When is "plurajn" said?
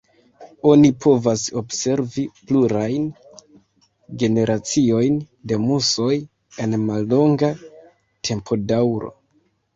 2.51-3.05